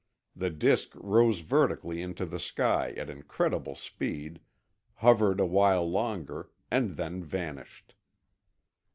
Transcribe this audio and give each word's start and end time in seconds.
The 0.35 0.49
disk 0.49 0.93
rose 0.95 1.41
vertically 1.41 2.01
into 2.01 2.25
the 2.25 2.39
sky 2.39 2.95
at 2.97 3.07
incredible 3.07 3.75
speed, 3.75 4.39
hovered 4.95 5.39
a 5.39 5.45
while 5.45 5.87
longer, 5.87 6.49
and 6.71 6.97
then 6.97 7.23
vanished. 7.23 7.93